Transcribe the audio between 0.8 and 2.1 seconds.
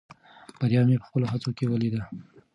مې په خپلو هڅو کې ولیده.